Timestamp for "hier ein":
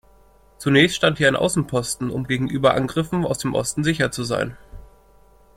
1.19-1.35